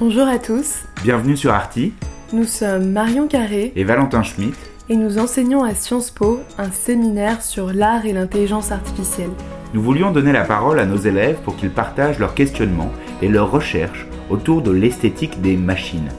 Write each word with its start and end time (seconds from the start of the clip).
Bonjour 0.00 0.28
à 0.28 0.38
tous, 0.38 0.84
Bienvenue 1.02 1.36
sur 1.36 1.52
Arti 1.52 1.92
nous 2.34 2.44
sommes 2.44 2.90
Marion 2.92 3.26
Carré 3.26 3.72
et 3.74 3.84
Valentin 3.84 4.22
Schmitt. 4.22 4.54
et 4.90 4.96
nous 4.96 5.18
enseignons 5.18 5.64
à 5.64 5.74
Sciences 5.74 6.10
Po 6.10 6.40
un 6.58 6.70
séminaire 6.70 7.40
sur 7.40 7.72
l'art 7.72 8.04
et 8.04 8.12
l'intelligence 8.12 8.70
artificielle. 8.70 9.30
Nous 9.72 9.80
voulions 9.80 10.10
donner 10.12 10.32
la 10.32 10.44
parole 10.44 10.78
à 10.78 10.84
nos 10.84 10.98
élèves 10.98 11.38
pour 11.42 11.56
qu'ils 11.56 11.70
partagent 11.70 12.18
leurs 12.18 12.34
questionnements 12.34 12.92
et 13.22 13.28
leurs 13.28 13.50
recherches 13.50 14.06
autour 14.28 14.60
de 14.60 14.70
l'esthétique 14.70 15.40
des 15.40 15.56
machines. 15.56 16.10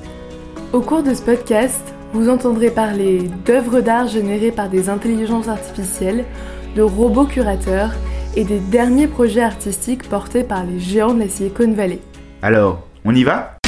Au 0.74 0.82
cours 0.82 1.04
de 1.04 1.14
ce 1.14 1.22
podcast, 1.22 1.94
vous 2.12 2.28
entendrez 2.28 2.72
parler 2.72 3.30
d'œuvres 3.46 3.82
d'art 3.82 4.08
générées 4.08 4.52
par 4.52 4.70
des 4.70 4.90
intelligences 4.90 5.48
artificielles, 5.48 6.26
de 6.76 6.82
robots 6.82 7.26
curateurs 7.26 7.92
et 8.36 8.46
des 8.46 8.60
derniers 8.60 9.08
projets 9.08 9.44
artistiques 9.44 10.10
portés 10.10 10.44
par 10.44 10.64
les 10.66 10.80
géants 10.80 11.14
de 11.14 11.20
la 11.20 11.30
Silicon 11.30 11.72
Valley. 11.72 12.00
Alors, 12.42 12.82
on 13.06 13.14
y 13.14 13.24
va? 13.24 13.59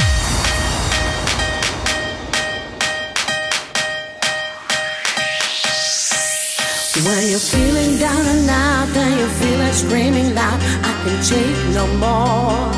When 7.04 7.28
you're 7.28 7.40
feeling 7.40 7.98
down 7.98 8.24
and 8.26 8.48
out 8.48 8.96
and 8.96 9.18
you 9.18 9.26
feel 9.26 9.58
like 9.58 9.74
screaming 9.74 10.34
loud, 10.36 10.60
I 10.84 10.92
can 11.02 11.18
take 11.20 11.74
no 11.74 11.86
more. 11.98 12.70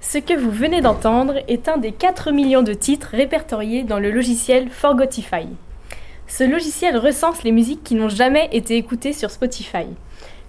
Ce 0.00 0.16
que 0.16 0.32
vous 0.32 0.50
venez 0.50 0.80
d'entendre 0.80 1.34
est 1.46 1.68
un 1.68 1.76
des 1.76 1.92
4 1.92 2.32
millions 2.32 2.62
de 2.62 2.72
titres 2.72 3.08
répertoriés 3.12 3.82
dans 3.82 3.98
le 3.98 4.10
logiciel 4.10 4.70
Forgotify. 4.70 5.46
Ce 6.26 6.42
logiciel 6.42 6.96
recense 6.96 7.42
les 7.42 7.52
musiques 7.52 7.84
qui 7.84 7.96
n'ont 7.96 8.08
jamais 8.08 8.48
été 8.52 8.78
écoutées 8.78 9.12
sur 9.12 9.30
Spotify. 9.30 9.84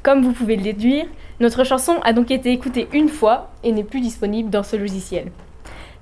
Comme 0.01 0.21
vous 0.21 0.31
pouvez 0.31 0.55
le 0.55 0.63
déduire, 0.63 1.07
notre 1.41 1.65
chanson 1.65 1.97
a 2.05 2.13
donc 2.13 2.31
été 2.31 2.53
écoutée 2.53 2.87
une 2.93 3.09
fois 3.09 3.51
et 3.65 3.73
n'est 3.73 3.83
plus 3.83 3.99
disponible 3.99 4.49
dans 4.49 4.63
ce 4.63 4.77
logiciel. 4.77 5.33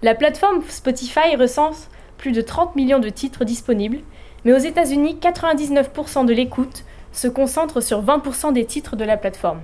La 0.04 0.14
plateforme 0.14 0.62
Spotify 0.68 1.36
recense 1.40 1.90
plus 2.20 2.34
de 2.34 2.42
30 2.42 2.76
millions 2.76 3.00
de 3.00 3.10
titres 3.10 3.46
disponibles, 3.46 4.02
mais 4.46 4.54
aux 4.54 4.58
États-Unis, 4.58 5.18
99% 5.22 6.26
de 6.26 6.34
l'écoute 6.34 6.84
se 7.12 7.28
concentre 7.28 7.82
sur 7.82 8.04
20% 8.04 8.54
des 8.54 8.66
titres 8.66 8.96
de 8.96 9.06
la 9.06 9.18
plateforme. 9.18 9.62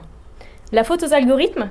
La 0.71 0.83
faute 0.83 1.03
aux 1.03 1.13
algorithmes? 1.13 1.69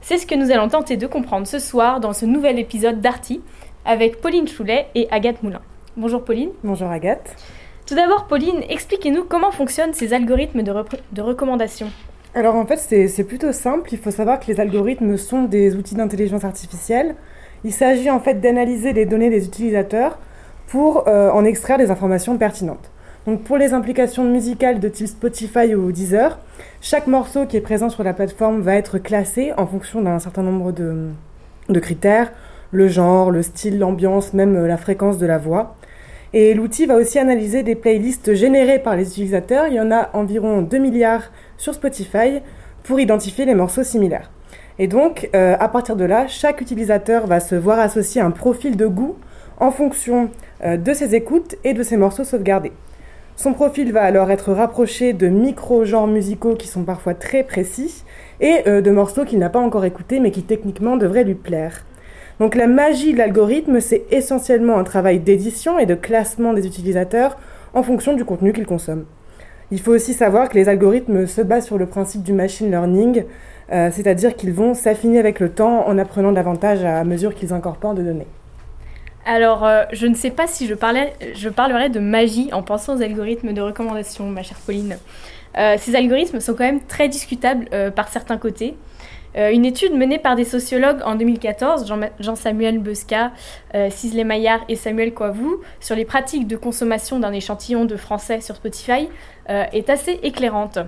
C'est 0.00 0.18
ce 0.18 0.26
que 0.26 0.34
nous 0.34 0.50
allons 0.50 0.68
tenter 0.68 0.96
de 0.96 1.06
comprendre 1.06 1.46
ce 1.46 1.60
soir 1.60 2.00
dans 2.00 2.12
ce 2.12 2.26
nouvel 2.26 2.58
épisode 2.58 3.00
d'Arty 3.00 3.40
avec 3.84 4.20
Pauline 4.20 4.48
Choulet 4.48 4.88
et 4.94 5.06
Agathe 5.10 5.42
Moulin. 5.42 5.60
Bonjour 5.96 6.24
Pauline. 6.24 6.50
Bonjour 6.64 6.88
Agathe. 6.88 7.36
Tout 7.86 7.94
d'abord 7.94 8.26
Pauline, 8.26 8.62
expliquez-nous 8.68 9.24
comment 9.24 9.52
fonctionnent 9.52 9.94
ces 9.94 10.12
algorithmes 10.12 10.62
de, 10.62 10.74
de 11.12 11.22
recommandation. 11.22 11.88
Alors 12.34 12.56
en 12.56 12.66
fait 12.66 12.78
c'est 12.78 13.24
plutôt 13.24 13.52
simple, 13.52 13.90
il 13.92 13.98
faut 13.98 14.10
savoir 14.10 14.40
que 14.40 14.46
les 14.46 14.58
algorithmes 14.58 15.16
sont 15.16 15.44
des 15.44 15.76
outils 15.76 15.94
d'intelligence 15.94 16.44
artificielle. 16.44 17.14
Il 17.64 17.72
s'agit 17.72 18.10
en 18.10 18.18
fait 18.18 18.40
d'analyser 18.40 18.92
les 18.92 19.06
données 19.06 19.30
des 19.30 19.44
utilisateurs 19.46 20.18
pour 20.72 21.06
euh, 21.06 21.30
en 21.30 21.44
extraire 21.44 21.76
des 21.76 21.90
informations 21.90 22.38
pertinentes. 22.38 22.90
Donc 23.26 23.42
pour 23.42 23.58
les 23.58 23.74
implications 23.74 24.24
musicales 24.24 24.80
de 24.80 24.88
type 24.88 25.06
Spotify 25.06 25.74
ou 25.74 25.92
Deezer, 25.92 26.38
chaque 26.80 27.06
morceau 27.06 27.44
qui 27.44 27.58
est 27.58 27.60
présent 27.60 27.90
sur 27.90 28.02
la 28.02 28.14
plateforme 28.14 28.62
va 28.62 28.76
être 28.76 28.96
classé 28.96 29.52
en 29.58 29.66
fonction 29.66 30.00
d'un 30.00 30.18
certain 30.18 30.42
nombre 30.42 30.72
de, 30.72 31.10
critères, 31.78 32.32
le 32.70 32.88
genre, 32.88 33.30
le 33.30 33.42
style, 33.42 33.78
l'ambiance, 33.78 34.32
même 34.32 34.56
euh, 34.56 34.66
la 34.66 34.78
fréquence 34.78 35.18
de 35.18 35.26
la 35.26 35.36
voix. 35.36 35.76
Et 36.32 36.54
l'outil 36.54 36.86
va 36.86 36.96
aussi 36.96 37.18
analyser 37.18 37.62
des 37.62 37.74
playlists 37.74 38.32
générées 38.32 38.78
par 38.78 38.96
les 38.96 39.06
utilisateurs. 39.10 39.66
Il 39.66 39.74
y 39.74 39.80
en 39.80 39.92
a 39.92 40.08
environ 40.14 40.62
2 40.62 40.78
milliards 40.78 41.32
sur 41.58 41.74
Spotify 41.74 42.40
pour 42.82 42.98
identifier 42.98 43.44
les 43.44 43.54
morceaux 43.54 43.84
similaires. 43.84 44.30
Et 44.78 44.86
donc, 44.86 45.28
euh, 45.36 45.54
à 45.60 45.68
partir 45.68 45.96
de 45.96 46.06
là, 46.06 46.28
chaque 46.28 46.62
utilisateur 46.62 47.26
va 47.26 47.40
se 47.40 47.56
voir 47.56 47.78
associer 47.78 48.22
un 48.22 48.30
profil 48.30 48.78
de 48.78 48.86
goût 48.86 49.16
en 49.62 49.70
fonction 49.70 50.30
de 50.64 50.92
ses 50.92 51.14
écoutes 51.14 51.56
et 51.64 51.74
de 51.74 51.82
ses 51.82 51.96
morceaux 51.96 52.24
sauvegardés. 52.24 52.72
Son 53.36 53.54
profil 53.54 53.92
va 53.92 54.02
alors 54.02 54.30
être 54.30 54.52
rapproché 54.52 55.14
de 55.14 55.26
micro-genres 55.28 56.06
musicaux 56.06 56.54
qui 56.54 56.68
sont 56.68 56.84
parfois 56.84 57.14
très 57.14 57.42
précis 57.42 58.04
et 58.40 58.60
euh, 58.66 58.82
de 58.82 58.90
morceaux 58.90 59.24
qu'il 59.24 59.38
n'a 59.38 59.48
pas 59.48 59.58
encore 59.58 59.84
écoutés 59.84 60.20
mais 60.20 60.30
qui 60.30 60.42
techniquement 60.42 60.96
devraient 60.96 61.24
lui 61.24 61.34
plaire. 61.34 61.84
Donc 62.40 62.54
la 62.54 62.66
magie 62.66 63.12
de 63.12 63.18
l'algorithme, 63.18 63.80
c'est 63.80 64.04
essentiellement 64.10 64.78
un 64.78 64.84
travail 64.84 65.18
d'édition 65.18 65.78
et 65.78 65.86
de 65.86 65.94
classement 65.94 66.52
des 66.52 66.66
utilisateurs 66.66 67.38
en 67.72 67.82
fonction 67.82 68.12
du 68.12 68.24
contenu 68.24 68.52
qu'ils 68.52 68.66
consomment. 68.66 69.06
Il 69.70 69.80
faut 69.80 69.92
aussi 69.92 70.12
savoir 70.12 70.50
que 70.50 70.54
les 70.54 70.68
algorithmes 70.68 71.26
se 71.26 71.40
basent 71.40 71.66
sur 71.66 71.78
le 71.78 71.86
principe 71.86 72.22
du 72.22 72.34
machine 72.34 72.70
learning, 72.70 73.24
euh, 73.72 73.90
c'est-à-dire 73.90 74.36
qu'ils 74.36 74.52
vont 74.52 74.74
s'affiner 74.74 75.18
avec 75.18 75.40
le 75.40 75.48
temps 75.48 75.88
en 75.88 75.96
apprenant 75.96 76.32
davantage 76.32 76.84
à 76.84 77.02
mesure 77.04 77.34
qu'ils 77.34 77.54
incorporent 77.54 77.94
de 77.94 78.02
données. 78.02 78.26
Alors, 79.24 79.64
euh, 79.64 79.84
je 79.92 80.06
ne 80.06 80.14
sais 80.14 80.30
pas 80.30 80.46
si 80.46 80.66
je, 80.66 80.74
parlerai 80.74 81.88
de 81.88 82.00
magie 82.00 82.52
en 82.52 82.62
pensant 82.62 82.96
aux 82.96 83.02
algorithmes 83.02 83.52
de 83.52 83.60
recommandation, 83.60 84.26
ma 84.26 84.42
chère 84.42 84.58
Pauline. 84.58 84.98
Euh, 85.56 85.76
ces 85.78 85.94
algorithmes 85.94 86.40
sont 86.40 86.54
quand 86.54 86.64
même 86.64 86.84
très 86.84 87.08
discutables 87.08 87.66
euh, 87.72 87.90
par 87.90 88.08
certains 88.08 88.38
côtés. 88.38 88.74
Une 89.34 89.64
étude 89.64 89.94
menée 89.94 90.18
par 90.18 90.36
des 90.36 90.44
sociologues 90.44 91.00
en 91.06 91.14
2014, 91.14 91.88
Jean- 91.88 92.10
Jean-Samuel 92.20 92.78
Besca, 92.80 93.32
euh, 93.74 93.88
Cisley 93.88 94.24
Maillard 94.24 94.60
et 94.68 94.76
Samuel 94.76 95.14
Coivou, 95.14 95.56
sur 95.80 95.96
les 95.96 96.04
pratiques 96.04 96.46
de 96.46 96.54
consommation 96.54 97.18
d'un 97.18 97.32
échantillon 97.32 97.86
de 97.86 97.96
français 97.96 98.42
sur 98.42 98.56
Spotify, 98.56 99.08
est 99.48 99.88
assez 99.88 100.20
éclairante. 100.22 100.80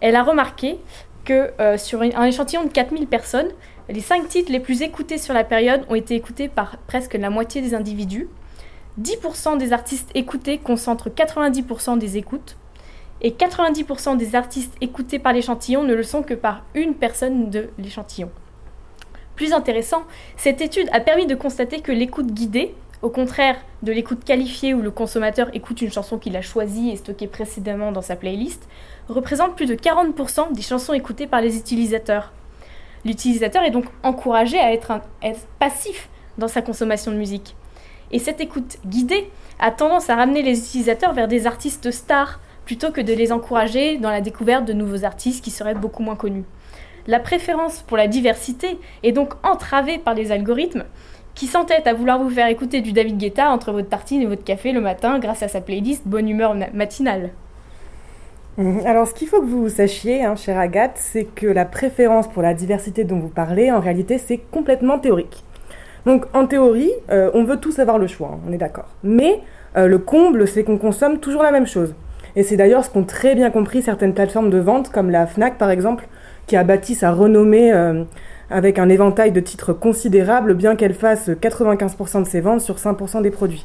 Elle 0.00 0.14
a 0.14 0.22
remarqué 0.22 0.78
que 1.24 1.50
euh, 1.60 1.76
sur 1.78 2.02
un 2.02 2.24
échantillon 2.24 2.64
de 2.64 2.70
4000 2.70 3.06
personnes, 3.06 3.48
les 3.88 4.00
5 4.00 4.28
titres 4.28 4.52
les 4.52 4.60
plus 4.60 4.82
écoutés 4.82 5.18
sur 5.18 5.34
la 5.34 5.44
période 5.44 5.84
ont 5.88 5.94
été 5.94 6.14
écoutés 6.14 6.48
par 6.48 6.76
presque 6.86 7.14
la 7.14 7.30
moitié 7.30 7.62
des 7.62 7.74
individus. 7.74 8.28
10% 9.00 9.58
des 9.58 9.72
artistes 9.72 10.10
écoutés 10.14 10.58
concentrent 10.58 11.08
90% 11.08 11.98
des 11.98 12.16
écoutes. 12.16 12.56
Et 13.20 13.32
90% 13.32 14.16
des 14.16 14.34
artistes 14.34 14.74
écoutés 14.80 15.18
par 15.18 15.32
l'échantillon 15.32 15.82
ne 15.84 15.94
le 15.94 16.02
sont 16.02 16.22
que 16.22 16.34
par 16.34 16.64
une 16.74 16.94
personne 16.94 17.50
de 17.50 17.70
l'échantillon. 17.78 18.30
Plus 19.34 19.52
intéressant, 19.52 20.02
cette 20.36 20.60
étude 20.60 20.88
a 20.92 21.00
permis 21.00 21.26
de 21.26 21.34
constater 21.34 21.80
que 21.80 21.92
l'écoute 21.92 22.32
guidée, 22.32 22.74
au 23.02 23.10
contraire 23.10 23.56
de 23.82 23.92
l'écoute 23.92 24.24
qualifiée 24.24 24.74
où 24.74 24.82
le 24.82 24.90
consommateur 24.90 25.48
écoute 25.54 25.82
une 25.82 25.92
chanson 25.92 26.18
qu'il 26.18 26.36
a 26.36 26.42
choisie 26.42 26.90
et 26.90 26.96
stockée 26.96 27.28
précédemment 27.28 27.92
dans 27.92 28.02
sa 28.02 28.16
playlist, 28.16 28.68
représente 29.08 29.54
plus 29.54 29.66
de 29.66 29.74
40% 29.74 30.52
des 30.52 30.62
chansons 30.62 30.94
écoutées 30.94 31.26
par 31.26 31.40
les 31.40 31.56
utilisateurs. 31.56 32.32
L'utilisateur 33.04 33.62
est 33.62 33.70
donc 33.70 33.84
encouragé 34.02 34.58
à 34.58 34.72
être, 34.72 35.00
être 35.22 35.46
passif 35.58 36.08
dans 36.38 36.48
sa 36.48 36.62
consommation 36.62 37.12
de 37.12 37.16
musique. 37.16 37.54
Et 38.10 38.18
cette 38.18 38.40
écoute 38.40 38.78
guidée 38.84 39.30
a 39.60 39.70
tendance 39.70 40.10
à 40.10 40.16
ramener 40.16 40.42
les 40.42 40.58
utilisateurs 40.58 41.12
vers 41.12 41.28
des 41.28 41.46
artistes 41.46 41.90
stars 41.90 42.40
plutôt 42.64 42.90
que 42.90 43.00
de 43.00 43.12
les 43.12 43.32
encourager 43.32 43.98
dans 43.98 44.10
la 44.10 44.20
découverte 44.20 44.64
de 44.64 44.72
nouveaux 44.72 45.04
artistes 45.04 45.42
qui 45.44 45.50
seraient 45.50 45.74
beaucoup 45.74 46.02
moins 46.02 46.16
connus. 46.16 46.44
La 47.06 47.20
préférence 47.20 47.82
pour 47.82 47.96
la 47.96 48.08
diversité 48.08 48.78
est 49.02 49.12
donc 49.12 49.32
entravée 49.42 49.98
par 49.98 50.14
les 50.14 50.32
algorithmes 50.32 50.84
qui 51.38 51.46
s'entêtent 51.46 51.86
à 51.86 51.94
vouloir 51.94 52.18
vous 52.18 52.30
faire 52.30 52.48
écouter 52.48 52.80
du 52.80 52.90
David 52.90 53.16
Guetta 53.16 53.50
entre 53.50 53.70
votre 53.70 53.88
tartine 53.88 54.22
et 54.22 54.26
votre 54.26 54.42
café 54.42 54.72
le 54.72 54.80
matin 54.80 55.20
grâce 55.20 55.44
à 55.44 55.48
sa 55.48 55.60
playlist 55.60 56.02
Bonne 56.04 56.28
humeur 56.28 56.56
ma- 56.56 56.70
matinale. 56.74 57.30
Mhm. 58.56 58.80
Alors, 58.84 59.06
ce 59.06 59.14
qu'il 59.14 59.28
faut 59.28 59.40
que 59.40 59.46
vous 59.46 59.68
sachiez, 59.68 60.24
hein, 60.24 60.34
chère 60.34 60.58
Agathe, 60.58 60.96
c'est 60.96 61.22
que 61.22 61.46
la 61.46 61.64
préférence 61.64 62.26
pour 62.26 62.42
la 62.42 62.54
diversité 62.54 63.04
dont 63.04 63.20
vous 63.20 63.28
parlez, 63.28 63.70
en 63.70 63.78
réalité, 63.78 64.18
c'est 64.18 64.38
complètement 64.50 64.98
théorique. 64.98 65.44
Donc, 66.06 66.24
en 66.34 66.46
théorie, 66.48 66.90
euh, 67.10 67.30
on 67.34 67.44
veut 67.44 67.58
tous 67.58 67.78
avoir 67.78 67.98
le 67.98 68.08
choix, 68.08 68.32
hein, 68.34 68.40
on 68.48 68.52
est 68.52 68.58
d'accord. 68.58 68.88
Mais 69.04 69.38
euh, 69.76 69.86
le 69.86 69.98
comble, 69.98 70.48
c'est 70.48 70.64
qu'on 70.64 70.76
consomme 70.76 71.20
toujours 71.20 71.44
la 71.44 71.52
même 71.52 71.68
chose. 71.68 71.94
Et 72.34 72.42
c'est 72.42 72.56
d'ailleurs 72.56 72.84
ce 72.84 72.90
qu'ont 72.90 73.04
très 73.04 73.36
bien 73.36 73.50
compris 73.50 73.82
certaines 73.82 74.12
plateformes 74.12 74.50
de 74.50 74.58
vente, 74.58 74.90
comme 74.90 75.10
la 75.10 75.28
Fnac 75.28 75.56
par 75.56 75.70
exemple, 75.70 76.08
qui 76.48 76.56
a 76.56 76.64
bâti 76.64 76.96
sa 76.96 77.12
renommée 77.12 77.72
euh, 77.72 78.02
avec 78.50 78.78
un 78.78 78.88
éventail 78.88 79.32
de 79.32 79.40
titres 79.40 79.72
considérable, 79.72 80.54
bien 80.54 80.76
qu'elle 80.76 80.94
fasse 80.94 81.28
95% 81.28 82.22
de 82.22 82.26
ses 82.26 82.40
ventes 82.40 82.60
sur 82.60 82.76
5% 82.76 83.22
des 83.22 83.30
produits. 83.30 83.64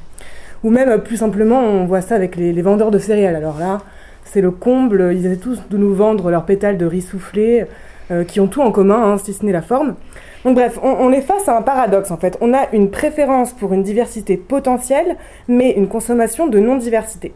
Ou 0.64 0.70
même, 0.70 0.90
euh, 0.90 0.98
plus 0.98 1.18
simplement, 1.18 1.60
on 1.60 1.86
voit 1.86 2.02
ça 2.02 2.16
avec 2.16 2.36
les, 2.36 2.62
vendeurs 2.62 2.92
de 2.92 3.00
céréales. 3.00 3.36
Alors 3.36 3.60
là, 3.60 3.80
c'est 4.24 4.42
le 4.42 4.52
comble, 4.52 5.12
ils 5.14 5.26
essaient 5.26 5.38
tous 5.38 5.62
de 5.70 5.78
nous 5.78 5.94
vendre 5.94 6.32
leurs 6.32 6.46
pétales 6.46 6.78
de 6.78 6.86
riz 6.86 7.02
soufflé, 7.02 7.66
euh, 8.12 8.24
qui 8.24 8.40
ont 8.40 8.48
tout 8.48 8.62
en 8.62 8.72
commun, 8.72 9.14
hein, 9.14 9.18
si 9.18 9.34
ce 9.34 9.46
n'est 9.46 9.52
la 9.52 9.62
forme. 9.62 9.96
Donc 10.44 10.56
bref, 10.56 10.78
on, 10.84 10.90
on 10.90 11.12
est 11.12 11.22
face 11.22 11.48
à 11.48 11.58
un 11.58 11.62
paradoxe 11.62 12.12
en 12.12 12.18
fait. 12.18 12.38
On 12.42 12.54
a 12.54 12.68
une 12.74 12.92
préférence 12.92 13.54
pour 13.54 13.74
une 13.74 13.84
diversité 13.84 14.36
potentielle, 14.36 15.16
mais 15.48 15.72
une 15.72 15.88
consommation 15.88 16.48
de 16.48 16.60
non-diversité. 16.60 17.34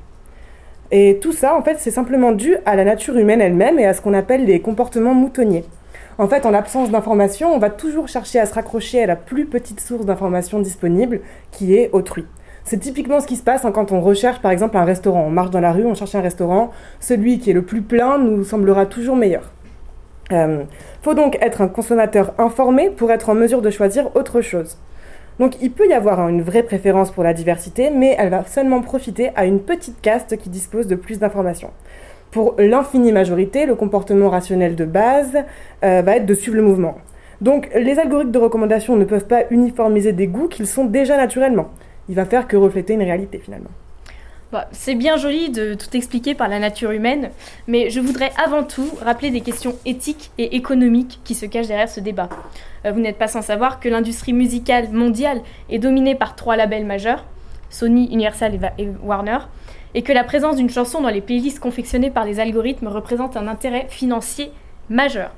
Et 0.91 1.19
tout 1.21 1.33
ça, 1.33 1.55
en 1.55 1.61
fait, 1.61 1.77
c'est 1.79 1.91
simplement 1.91 2.31
dû 2.31 2.55
à 2.65 2.75
la 2.75 2.85
nature 2.85 3.17
humaine 3.17 3.41
elle-même 3.41 3.77
et 3.79 3.85
à 3.85 3.93
ce 3.93 4.01
qu'on 4.01 4.13
appelle 4.13 4.45
les 4.45 4.61
comportements 4.61 5.13
moutonniers. 5.13 5.65
En 6.19 6.27
fait, 6.27 6.47
en 6.47 6.51
l'absence 6.51 6.89
d'information, 6.89 7.53
on 7.53 7.59
va 7.59 7.69
toujours 7.69 8.07
chercher 8.07 8.39
à 8.39 8.47
se 8.47 8.53
raccrocher 8.55 9.03
à 9.03 9.05
la 9.05 9.15
plus 9.15 9.45
petite 9.45 9.79
source 9.79 10.05
d'information 10.05 10.59
disponible, 10.59 11.21
qui 11.51 11.75
est 11.75 11.91
autrui. 11.93 12.25
C'est 12.63 12.79
typiquement 12.79 13.19
ce 13.19 13.27
qui 13.27 13.35
se 13.35 13.43
passe 13.43 13.65
hein, 13.65 13.71
quand 13.71 13.91
on 13.91 14.01
recherche 14.01 14.41
par 14.41 14.51
exemple 14.51 14.77
un 14.77 14.83
restaurant. 14.83 15.25
On 15.27 15.29
marche 15.29 15.51
dans 15.51 15.59
la 15.59 15.71
rue, 15.71 15.85
on 15.85 15.93
cherche 15.93 16.15
un 16.15 16.21
restaurant. 16.21 16.71
Celui 16.99 17.39
qui 17.39 17.51
est 17.51 17.53
le 17.53 17.61
plus 17.61 17.83
plein 17.83 18.17
nous 18.17 18.43
semblera 18.43 18.87
toujours 18.87 19.15
meilleur. 19.15 19.51
Il 20.31 20.65
faut 21.03 21.13
donc 21.13 21.37
être 21.39 21.61
un 21.61 21.69
consommateur 21.69 22.33
informé 22.37 22.89
pour 22.89 23.11
être 23.11 23.29
en 23.29 23.35
mesure 23.35 23.61
de 23.61 23.69
choisir 23.69 24.13
autre 24.15 24.41
chose. 24.41 24.77
Donc 25.39 25.53
il 25.61 25.71
peut 25.71 25.87
y 25.87 25.93
avoir 25.93 26.19
hein, 26.19 26.29
une 26.29 26.41
vraie 26.41 26.63
préférence 26.63 27.11
pour 27.11 27.23
la 27.23 27.33
diversité, 27.33 27.91
mais 27.91 28.15
elle 28.17 28.29
va 28.29 28.43
seulement 28.43 28.81
profiter 28.81 29.29
à 29.35 29.45
une 29.45 29.61
petite 29.61 30.01
caste 30.01 30.35
qui 30.37 30.49
dispose 30.49 30.87
de 30.87 30.95
plus 30.95 31.19
d'informations. 31.19 31.71
Pour 32.31 32.55
l'infinie 32.57 33.11
majorité, 33.11 33.65
le 33.65 33.75
comportement 33.75 34.29
rationnel 34.29 34.75
de 34.75 34.85
base 34.85 35.37
euh, 35.83 36.01
va 36.01 36.17
être 36.17 36.25
de 36.25 36.33
suivre 36.33 36.57
le 36.57 36.63
mouvement. 36.63 36.97
Donc 37.41 37.69
les 37.75 37.99
algorithmes 37.99 38.31
de 38.31 38.39
recommandation 38.39 38.95
ne 38.95 39.05
peuvent 39.05 39.27
pas 39.27 39.43
uniformiser 39.49 40.11
des 40.11 40.27
goûts 40.27 40.47
qu'ils 40.47 40.67
sont 40.67 40.85
déjà 40.85 41.17
naturellement. 41.17 41.69
Il 42.09 42.15
va 42.15 42.25
faire 42.25 42.47
que 42.47 42.57
refléter 42.57 42.93
une 42.93 43.03
réalité 43.03 43.37
finalement. 43.37 43.69
Bah, 44.51 44.69
c'est 44.71 44.95
bien 44.95 45.17
joli 45.17 45.49
de 45.49 45.73
tout 45.73 45.95
expliquer 45.97 46.33
par 46.33 46.47
la 46.47 46.59
nature 46.59 46.91
humaine, 46.91 47.31
mais 47.67 47.89
je 47.89 47.99
voudrais 47.99 48.31
avant 48.41 48.63
tout 48.63 48.89
rappeler 49.01 49.29
des 49.29 49.41
questions 49.41 49.75
éthiques 49.85 50.31
et 50.37 50.55
économiques 50.55 51.19
qui 51.25 51.35
se 51.35 51.45
cachent 51.45 51.67
derrière 51.67 51.89
ce 51.89 51.99
débat. 51.99 52.29
Euh, 52.85 52.93
vous 52.93 53.01
n'êtes 53.01 53.17
pas 53.17 53.27
sans 53.27 53.41
savoir 53.41 53.81
que 53.81 53.89
l'industrie 53.89 54.31
musicale 54.31 54.89
mondiale 54.93 55.41
est 55.69 55.79
dominée 55.79 56.15
par 56.15 56.37
trois 56.37 56.55
labels 56.55 56.85
majeurs, 56.85 57.25
Sony, 57.69 58.07
Universal 58.11 58.59
et 58.77 58.89
Warner, 59.03 59.39
et 59.93 60.01
que 60.01 60.13
la 60.13 60.23
présence 60.23 60.57
d'une 60.57 60.69
chanson 60.69 61.01
dans 61.01 61.09
les 61.09 61.21
playlists 61.21 61.59
confectionnées 61.59 62.11
par 62.11 62.25
les 62.25 62.39
algorithmes 62.39 62.87
représente 62.87 63.37
un 63.37 63.47
intérêt 63.47 63.87
financier 63.89 64.51
majeur. 64.89 65.31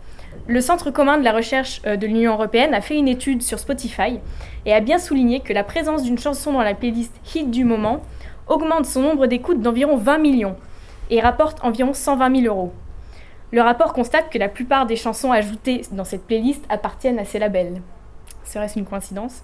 Le 0.47 0.61
Centre 0.61 0.91
commun 0.91 1.17
de 1.17 1.23
la 1.23 1.31
recherche 1.31 1.81
euh, 1.85 1.95
de 1.95 2.05
l'Union 2.05 2.33
européenne 2.33 2.73
a 2.73 2.81
fait 2.81 2.97
une 2.97 3.07
étude 3.07 3.41
sur 3.41 3.59
Spotify 3.59 4.19
et 4.65 4.73
a 4.73 4.79
bien 4.79 4.99
souligné 4.99 5.39
que 5.39 5.53
la 5.53 5.63
présence 5.63 6.03
d'une 6.03 6.19
chanson 6.19 6.53
dans 6.53 6.61
la 6.61 6.75
playlist 6.75 7.13
hit 7.33 7.49
du 7.49 7.63
moment 7.63 8.01
augmente 8.47 8.85
son 8.85 9.01
nombre 9.01 9.27
d'écoutes 9.27 9.61
d'environ 9.61 9.97
20 9.97 10.17
millions 10.19 10.55
et 11.09 11.21
rapporte 11.21 11.63
environ 11.63 11.93
120 11.93 12.41
000 12.41 12.53
euros. 12.53 12.73
Le 13.51 13.61
rapport 13.61 13.93
constate 13.93 14.29
que 14.29 14.37
la 14.37 14.49
plupart 14.49 14.85
des 14.85 14.95
chansons 14.95 15.31
ajoutées 15.31 15.81
dans 15.91 16.03
cette 16.03 16.25
playlist 16.25 16.63
appartiennent 16.69 17.17
à 17.17 17.25
ces 17.25 17.39
labels. 17.39 17.81
Serait-ce 18.43 18.77
une 18.77 18.85
coïncidence? 18.85 19.43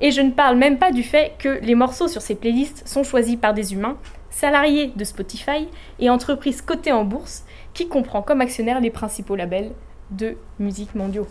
Et 0.00 0.10
je 0.10 0.20
ne 0.20 0.30
parle 0.30 0.56
même 0.56 0.78
pas 0.78 0.92
du 0.92 1.02
fait 1.02 1.32
que 1.38 1.60
les 1.62 1.74
morceaux 1.74 2.08
sur 2.08 2.22
ces 2.22 2.34
playlists 2.34 2.86
sont 2.86 3.02
choisis 3.02 3.36
par 3.36 3.54
des 3.54 3.72
humains, 3.72 3.96
salariés 4.30 4.92
de 4.94 5.04
Spotify 5.04 5.68
et 5.98 6.10
entreprises 6.10 6.60
cotées 6.60 6.92
en 6.92 7.04
bourse, 7.04 7.44
qui 7.72 7.88
comprend 7.88 8.22
comme 8.22 8.40
actionnaires 8.40 8.80
les 8.80 8.90
principaux 8.90 9.36
labels 9.36 9.70
de 10.10 10.36
musique 10.58 10.94
mondiaux. 10.94 11.26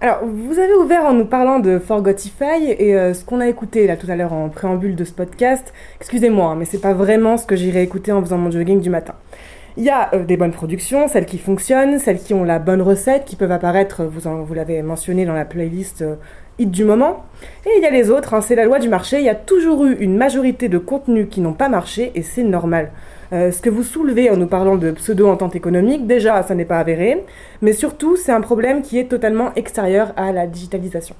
Alors, 0.00 0.24
vous 0.24 0.60
avez 0.60 0.74
ouvert 0.74 1.04
en 1.06 1.12
nous 1.12 1.24
parlant 1.24 1.58
de 1.58 1.80
Forgotify 1.80 2.70
et 2.78 2.94
euh, 2.94 3.14
ce 3.14 3.24
qu'on 3.24 3.40
a 3.40 3.48
écouté 3.48 3.88
là 3.88 3.96
tout 3.96 4.08
à 4.08 4.14
l'heure 4.14 4.32
en 4.32 4.48
préambule 4.48 4.94
de 4.94 5.02
ce 5.02 5.12
podcast. 5.12 5.72
Excusez-moi, 5.98 6.52
hein, 6.52 6.54
mais 6.56 6.66
c'est 6.66 6.80
pas 6.80 6.94
vraiment 6.94 7.36
ce 7.36 7.46
que 7.46 7.56
j'irai 7.56 7.82
écouter 7.82 8.12
en 8.12 8.20
faisant 8.22 8.38
mon 8.38 8.48
jogging 8.48 8.80
du 8.80 8.90
matin. 8.90 9.14
Il 9.76 9.82
y 9.82 9.90
a 9.90 10.14
euh, 10.14 10.24
des 10.24 10.36
bonnes 10.36 10.52
productions, 10.52 11.08
celles 11.08 11.26
qui 11.26 11.38
fonctionnent, 11.38 11.98
celles 11.98 12.20
qui 12.20 12.32
ont 12.32 12.44
la 12.44 12.60
bonne 12.60 12.80
recette, 12.80 13.24
qui 13.24 13.34
peuvent 13.34 13.50
apparaître, 13.50 14.04
vous, 14.04 14.54
l'avez 14.54 14.82
mentionné 14.82 15.24
dans 15.26 15.34
la 15.34 15.44
playlist 15.44 16.02
euh, 16.02 16.14
du 16.66 16.84
moment. 16.84 17.24
Et 17.66 17.70
il 17.76 17.82
y 17.82 17.86
a 17.86 17.90
les 17.90 18.10
autres, 18.10 18.34
hein, 18.34 18.40
c'est 18.40 18.54
la 18.54 18.64
loi 18.64 18.78
du 18.78 18.88
marché. 18.88 19.18
Il 19.18 19.24
y 19.24 19.28
a 19.28 19.34
toujours 19.34 19.86
eu 19.86 19.96
une 20.00 20.16
majorité 20.16 20.68
de 20.68 20.78
contenus 20.78 21.28
qui 21.30 21.40
n'ont 21.40 21.52
pas 21.52 21.68
marché 21.68 22.12
et 22.14 22.22
c'est 22.22 22.42
normal. 22.42 22.90
Euh, 23.32 23.52
ce 23.52 23.60
que 23.60 23.68
vous 23.68 23.82
soulevez 23.82 24.30
en 24.30 24.36
nous 24.36 24.46
parlant 24.46 24.76
de 24.76 24.90
pseudo-entente 24.90 25.54
économique, 25.54 26.06
déjà, 26.06 26.42
ça 26.42 26.54
n'est 26.54 26.64
pas 26.64 26.78
avéré, 26.78 27.24
mais 27.60 27.72
surtout, 27.72 28.16
c'est 28.16 28.32
un 28.32 28.40
problème 28.40 28.82
qui 28.82 28.98
est 28.98 29.04
totalement 29.04 29.52
extérieur 29.54 30.12
à 30.16 30.32
la 30.32 30.46
digitalisation. 30.46 31.14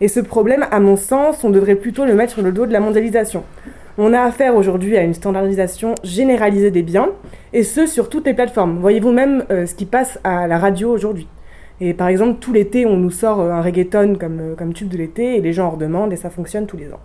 Et 0.00 0.08
ce 0.08 0.20
problème, 0.20 0.66
à 0.70 0.80
mon 0.80 0.96
sens, 0.96 1.42
on 1.44 1.50
devrait 1.50 1.74
plutôt 1.76 2.04
le 2.04 2.14
mettre 2.14 2.34
sur 2.34 2.42
le 2.42 2.52
dos 2.52 2.66
de 2.66 2.72
la 2.72 2.80
mondialisation. 2.80 3.42
On 3.96 4.12
a 4.12 4.20
affaire 4.20 4.54
aujourd'hui 4.54 4.98
à 4.98 5.02
une 5.02 5.14
standardisation 5.14 5.94
généralisée 6.04 6.70
des 6.70 6.82
biens, 6.82 7.08
et 7.54 7.62
ce 7.62 7.86
sur 7.86 8.10
toutes 8.10 8.26
les 8.26 8.34
plateformes. 8.34 8.78
Voyez-vous 8.78 9.12
même 9.12 9.44
euh, 9.50 9.64
ce 9.64 9.74
qui 9.74 9.86
passe 9.86 10.18
à 10.22 10.46
la 10.46 10.58
radio 10.58 10.90
aujourd'hui. 10.90 11.26
Et 11.80 11.92
par 11.94 12.08
exemple, 12.08 12.38
tout 12.40 12.52
l'été, 12.52 12.86
on 12.86 12.96
nous 12.96 13.10
sort 13.10 13.40
euh, 13.40 13.50
un 13.50 13.60
reggaeton 13.60 14.16
comme, 14.18 14.54
comme 14.56 14.72
tube 14.72 14.88
de 14.88 14.96
l'été, 14.96 15.36
et 15.36 15.40
les 15.40 15.52
gens 15.52 15.66
en 15.66 15.70
redemandent, 15.70 16.12
et 16.12 16.16
ça 16.16 16.30
fonctionne 16.30 16.66
tous 16.66 16.76
les 16.76 16.92
ans. 16.92 17.00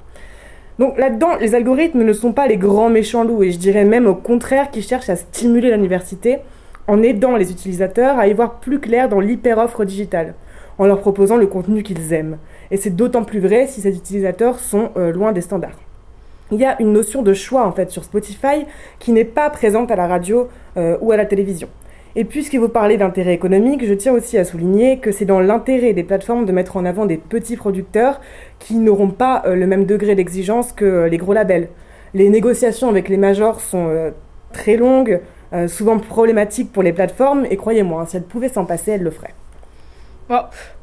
Donc 0.80 0.98
là-dedans, 0.98 1.36
les 1.40 1.54
algorithmes 1.54 2.04
ne 2.04 2.14
sont 2.14 2.34
pas 2.34 2.48
les 2.48 2.58
grands 2.58 2.90
méchants 2.90 3.24
loups, 3.24 3.44
et 3.44 3.52
je 3.52 3.60
dirais 3.60 3.86
même 3.86 4.08
au 4.08 4.16
contraire 4.16 4.72
qu'ils 4.72 4.84
cherchent 4.84 5.10
à 5.10 5.16
stimuler 5.16 5.72
l'université 5.72 6.40
en 6.88 7.04
aidant 7.04 7.36
les 7.36 7.52
utilisateurs 7.52 8.18
à 8.18 8.28
y 8.28 8.34
voir 8.34 8.60
plus 8.60 8.80
clair 8.80 9.08
dans 9.08 9.20
l'hyper-offre 9.20 9.86
digitale, 9.86 10.34
en 10.80 10.88
leur 10.88 11.00
proposant 11.00 11.38
le 11.38 11.48
contenu 11.48 11.84
qu'ils 11.84 12.14
aiment. 12.14 12.38
Et 12.72 12.78
c'est 12.78 12.96
d'autant 12.96 13.24
plus 13.24 13.40
vrai 13.40 13.68
si 13.68 13.82
ces 13.82 13.96
utilisateurs 13.96 14.60
sont 14.60 14.90
euh, 14.98 15.12
loin 15.12 15.34
des 15.34 15.42
standards. 15.42 15.80
Il 16.52 16.60
y 16.60 16.66
a 16.66 16.82
une 16.82 16.92
notion 16.92 17.22
de 17.22 17.34
choix 17.34 17.66
en 17.66 17.72
fait 17.72 17.92
sur 17.92 18.04
Spotify 18.04 18.66
qui 19.00 19.12
n'est 19.12 19.26
pas 19.26 19.50
présente 19.50 19.92
à 19.92 19.96
la 19.96 20.08
radio 20.08 20.50
euh, 20.78 20.98
ou 21.02 21.12
à 21.12 21.18
la 21.18 21.26
télévision. 21.26 21.70
Et 22.16 22.26
puisque 22.26 22.56
vous 22.56 22.68
parlez 22.68 22.98
d'intérêt 22.98 23.34
économique, 23.34 23.86
je 23.86 23.94
tiens 23.94 24.12
aussi 24.12 24.38
à 24.38 24.44
souligner 24.44 25.00
que 25.00 25.14
c'est 25.14 25.24
dans 25.24 25.40
l'intérêt 25.40 25.94
des 25.94 26.04
plateformes 26.04 26.46
de 26.46 26.52
mettre 26.52 26.76
en 26.76 26.84
avant 26.84 27.06
des 27.06 27.16
petits 27.16 27.56
producteurs 27.56 28.20
qui 28.60 28.76
n'auront 28.76 29.12
pas 29.12 29.44
euh, 29.46 29.56
le 29.56 29.66
même 29.66 29.86
degré 29.86 30.14
d'exigence 30.14 30.74
que 30.74 30.84
euh, 30.84 31.08
les 31.08 31.18
gros 31.18 31.32
labels. 31.32 31.70
Les 32.14 32.30
négociations 32.30 32.90
avec 32.90 33.08
les 33.08 33.16
majors 33.16 33.62
sont 33.62 33.88
euh, 33.88 34.12
très 34.52 34.76
longues, 34.76 35.22
souvent 35.68 35.98
problématiques 36.00 36.72
pour 36.72 36.82
les 36.82 36.94
plateformes, 36.94 37.46
et 37.50 37.58
croyez-moi, 37.58 38.02
hein, 38.02 38.06
si 38.06 38.16
elles 38.16 38.24
pouvaient 38.24 38.48
s'en 38.48 38.64
passer, 38.64 38.92
elles 38.92 39.04
le 39.04 39.12
feraient 39.12 39.34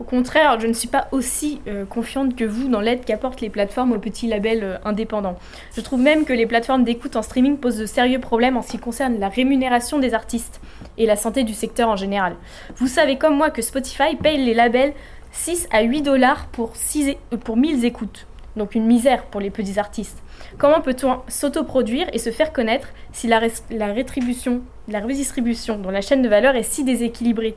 au 0.01 0.05
contraire, 0.05 0.59
je 0.61 0.67
ne 0.67 0.73
suis 0.73 0.89
pas 0.89 1.09
aussi 1.13 1.61
euh, 1.67 1.85
confiante 1.85 2.37
que 2.37 2.45
vous 2.45 2.69
dans 2.69 2.81
l'aide 2.81 3.05
qu'apportent 3.05 3.41
les 3.41 3.51
plateformes 3.51 3.93
aux 3.93 3.99
petits 3.99 4.27
labels 4.27 4.63
euh, 4.63 4.77
indépendants. 4.85 5.37
Je 5.77 5.81
trouve 5.81 6.01
même 6.01 6.25
que 6.25 6.33
les 6.33 6.47
plateformes 6.47 6.85
d'écoute 6.85 7.17
en 7.17 7.23
streaming 7.23 7.57
posent 7.57 7.79
de 7.79 7.87
sérieux 7.87 8.21
problèmes 8.21 8.57
en 8.57 8.63
ce 8.63 8.73
qui 8.73 8.79
concerne 8.79 9.19
la 9.19 9.29
rémunération 9.29 9.99
des 9.99 10.15
artistes 10.15 10.61
et 10.97 11.07
la 11.07 11.17
santé 11.17 11.45
du 11.45 11.55
secteur 11.55 11.89
en 11.89 11.97
général. 11.97 12.37
Vous 12.77 12.87
savez 12.87 13.17
comme 13.17 13.37
moi 13.37 13.51
que 13.51 13.63
Spotify 13.63 14.17
paye 14.21 14.45
les 14.45 14.55
labels 14.55 14.93
6 15.33 15.69
à 15.71 15.83
8 15.83 16.03
dollars 16.03 16.47
pour, 16.49 16.73
euh, 16.97 17.37
pour 17.37 17.57
1000 17.57 17.85
écoutes. 17.85 18.27
Donc 18.57 18.75
une 18.75 18.87
misère 18.87 19.25
pour 19.27 19.41
les 19.41 19.51
petits 19.51 19.79
artistes. 19.79 20.19
Comment 20.57 20.81
peut-on 20.81 21.21
s'autoproduire 21.29 22.09
et 22.13 22.19
se 22.19 22.31
faire 22.31 22.53
connaître 22.53 22.89
si 23.13 23.29
la, 23.29 23.41
la 23.71 23.87
rétribution, 23.87 24.63
la 24.89 25.01
redistribution 25.01 25.79
dans 25.79 25.91
la 25.91 26.01
chaîne 26.01 26.23
de 26.23 26.29
valeur 26.29 26.57
est 26.57 26.63
si 26.65 26.85
déséquilibrée? 26.85 27.55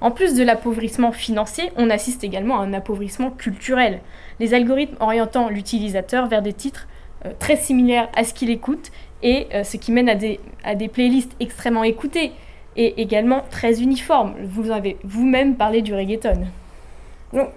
En 0.00 0.10
plus 0.10 0.34
de 0.34 0.42
l'appauvrissement 0.42 1.12
financier, 1.12 1.70
on 1.76 1.90
assiste 1.90 2.24
également 2.24 2.60
à 2.60 2.64
un 2.64 2.72
appauvrissement 2.72 3.30
culturel. 3.30 4.00
Les 4.38 4.54
algorithmes 4.54 4.96
orientant 5.00 5.50
l'utilisateur 5.50 6.26
vers 6.26 6.40
des 6.40 6.54
titres 6.54 6.88
euh, 7.26 7.32
très 7.38 7.56
similaires 7.56 8.08
à 8.16 8.24
ce 8.24 8.32
qu'il 8.32 8.48
écoute 8.48 8.90
et 9.22 9.46
euh, 9.54 9.62
ce 9.62 9.76
qui 9.76 9.92
mène 9.92 10.08
à 10.08 10.14
des, 10.14 10.40
à 10.64 10.74
des 10.74 10.88
playlists 10.88 11.32
extrêmement 11.38 11.84
écoutées 11.84 12.32
et 12.76 13.02
également 13.02 13.44
très 13.50 13.82
uniformes. 13.82 14.34
Vous 14.42 14.70
avez 14.70 14.96
vous-même 15.04 15.56
parlé 15.56 15.82
du 15.82 15.94
reggaeton. 15.94 16.46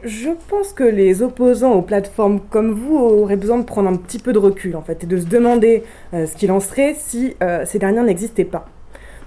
je 0.03 0.29
pense 0.49 0.73
que 0.73 0.83
les 0.83 1.21
opposants 1.21 1.71
aux 1.71 1.81
plateformes 1.81 2.41
comme 2.49 2.71
vous 2.71 2.97
auraient 2.97 3.37
besoin 3.37 3.59
de 3.59 3.63
prendre 3.63 3.87
un 3.87 3.95
petit 3.95 4.19
peu 4.19 4.33
de 4.33 4.39
recul 4.39 4.75
en 4.75 4.81
fait 4.81 5.05
et 5.05 5.07
de 5.07 5.17
se 5.17 5.27
demander 5.27 5.83
euh, 6.13 6.25
ce 6.25 6.35
qu'il 6.35 6.51
en 6.51 6.59
serait 6.59 6.93
si 6.95 7.35
ces 7.65 7.79
dernières 7.79 8.03
n'existaient 8.03 8.43
pas. 8.43 8.65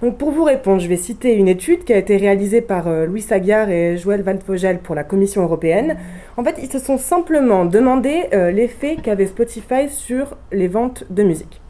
Donc 0.01 0.17
pour 0.17 0.29
vous 0.29 0.43
répondre, 0.43 0.79
je 0.79 0.87
vais 0.87 0.97
citer 0.97 1.33
une 1.33 1.47
étude 1.47 1.83
qui 1.83 1.91
a 1.91 1.97
été 1.97 2.17
réalisée 2.17 2.61
par 2.61 2.87
euh, 2.87 3.07
Louis 3.07 3.21
Sagar 3.21 3.69
et 3.69 3.97
Joël 3.97 4.21
Waldvogel 4.21 4.77
pour 4.77 4.93
la 4.93 5.03
Commission 5.03 5.41
européenne. 5.41 5.97
En 6.37 6.43
fait, 6.43 6.55
ils 6.61 6.71
se 6.71 6.77
sont 6.77 6.99
simplement 6.99 7.65
demandé 7.65 8.25
euh, 8.33 8.51
l'effet 8.51 8.97
qu'avait 9.01 9.25
Spotify 9.25 9.89
sur 9.89 10.37
les 10.51 10.67
ventes 10.67 11.05
de 11.09 11.23
musique. 11.23 11.61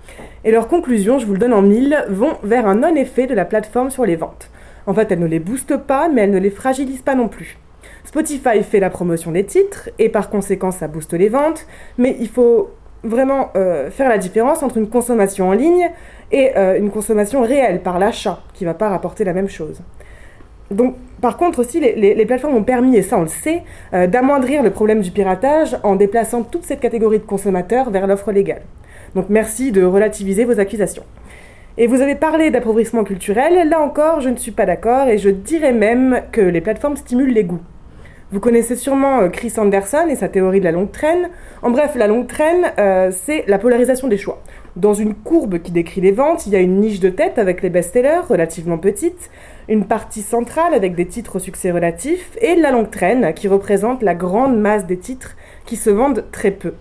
Et 0.44 0.52
leurs 0.52 0.68
conclusions, 0.68 1.20
je 1.20 1.26
vous 1.26 1.34
le 1.34 1.40
donne 1.40 1.54
en 1.54 1.62
mille, 1.62 2.04
vont 2.10 2.34
vers 2.44 2.68
un 2.68 2.76
non-effet 2.76 3.28
de 3.28 3.34
la 3.34 3.46
plateforme 3.46 3.92
sur 3.92 4.06
les 4.06 4.18
ventes. 4.18 4.52
En 4.88 4.94
fait, 4.94 5.10
elle 5.10 5.20
ne 5.20 5.26
les 5.26 5.40
booste 5.40 5.78
pas, 5.78 6.10
mais 6.10 6.24
elle 6.24 6.32
ne 6.32 6.40
les 6.40 6.50
fragilise 6.50 7.02
pas 7.02 7.16
non 7.16 7.30
plus. 7.30 7.58
Spotify 8.04 8.62
fait 8.62 8.80
la 8.80 8.90
promotion 8.90 9.32
des 9.32 9.46
titres 9.46 9.90
et 10.00 10.10
par 10.10 10.30
conséquent 10.30 10.72
ça 10.72 10.88
booste 10.88 11.14
les 11.14 11.30
ventes, 11.30 11.66
mais 11.98 12.16
il 12.20 12.30
faut 12.30 12.72
vraiment 13.04 13.52
euh, 13.56 13.90
faire 13.90 14.10
la 14.10 14.18
différence 14.18 14.64
entre 14.64 14.78
une 14.78 14.90
consommation 14.90 15.50
en 15.50 15.54
ligne 15.54 15.90
et 16.32 16.52
euh, 16.58 16.78
une 16.78 16.90
consommation 16.90 17.42
réelle 17.42 17.82
par 17.82 18.00
l'achat, 18.00 18.42
qui 18.54 18.64
ne 18.64 18.70
va 18.70 18.74
pas 18.74 18.90
rapporter 18.90 19.24
la 19.24 19.34
même 19.34 19.50
chose. 19.50 19.82
Donc, 20.70 20.96
par 21.22 21.38
contre 21.38 21.60
aussi, 21.60 21.80
les, 21.80 22.26
plateformes 22.26 22.56
ont 22.56 22.64
permis, 22.64 22.98
et 22.98 23.02
ça 23.02 23.18
on 23.18 23.22
le 23.22 23.28
sait, 23.28 23.64
euh, 23.94 24.08
d'amoindrir 24.08 24.64
le 24.64 24.70
problème 24.70 25.02
du 25.02 25.12
piratage 25.12 25.78
en 25.84 25.96
déplaçant 25.96 26.44
toute 26.44 26.66
cette 26.66 26.82
catégorie 26.82 27.20
de 27.20 27.24
consommateurs 27.24 27.90
vers 27.90 28.06
l'offre 28.06 28.32
légale. 28.32 28.64
Donc 29.16 29.28
merci 29.30 29.72
de 29.72 29.84
relativiser 29.84 30.44
vos 30.44 30.60
accusations. 30.60 31.06
Et 31.78 31.88
vous 31.88 32.02
avez 32.02 32.16
parlé 32.16 32.50
d'appauvrissement 32.50 33.04
culturel, 33.04 33.70
là 33.70 33.80
encore 33.80 34.20
je 34.20 34.30
ne 34.30 34.36
suis 34.36 34.52
pas 34.52 34.66
d'accord 34.66 35.08
et 35.08 35.18
je 35.18 35.30
dirais 35.30 35.74
même 35.74 36.22
que 36.32 36.42
les 36.42 36.60
plateformes 36.60 36.98
stimulent 36.98 37.34
les 37.34 37.44
goûts. 37.44 37.62
Vous 38.30 38.42
connaissez 38.42 38.76
sûrement 38.76 39.22
euh, 39.22 39.30
Chris 39.30 39.54
Anderson 39.56 40.06
et 40.10 40.18
sa 40.18 40.28
théorie 40.28 40.60
de 40.60 40.66
la 40.66 40.74
longue 40.74 40.92
traîne. 40.92 41.30
En 41.62 41.72
bref, 41.72 41.96
la 41.96 42.08
longue 42.08 42.28
traîne, 42.28 42.74
euh, 42.78 43.10
c'est 43.10 43.46
la 43.48 43.58
polarisation 43.58 44.10
des 44.10 44.18
choix. 44.18 44.42
Dans 44.76 44.94
une 44.94 45.14
courbe 45.14 45.60
qui 45.60 45.72
décrit 45.72 46.02
les 46.02 46.12
ventes, 46.12 46.46
il 46.46 46.52
y 46.52 46.58
a 46.58 46.60
une 46.60 46.82
niche 46.82 47.00
de 47.00 47.08
tête 47.08 47.40
avec 47.40 47.62
les 47.62 47.70
best-sellers, 47.70 48.26
relativement 48.28 48.78
petite, 48.78 49.30
une 49.70 49.86
partie 49.86 50.24
centrale 50.24 50.74
avec 50.74 50.94
des 50.94 51.06
titres 51.06 51.38
au 51.38 51.40
succès 51.40 51.72
relatif, 51.72 52.38
et 52.42 52.56
la 52.56 52.72
longue 52.72 52.92
traîne 52.92 53.34
qui 53.34 53.48
représente 53.48 54.04
la 54.04 54.14
grande 54.14 54.60
masse 54.60 54.86
des 54.86 54.98
titres 54.98 55.38
qui 55.66 55.78
se 55.78 55.90
vendent 55.90 56.26
très 56.34 56.52
peu. 56.52 56.74